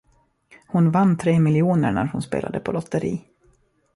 [0.67, 3.23] Hon vann tre miljoner när hon spelade på lotteri.